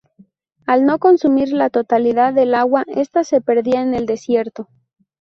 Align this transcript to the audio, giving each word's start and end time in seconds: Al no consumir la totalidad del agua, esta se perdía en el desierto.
Al 0.65 0.87
no 0.87 0.97
consumir 0.97 1.53
la 1.53 1.69
totalidad 1.69 2.33
del 2.33 2.55
agua, 2.55 2.85
esta 2.87 3.23
se 3.23 3.39
perdía 3.39 3.83
en 3.83 3.93
el 3.93 4.07
desierto. 4.07 4.67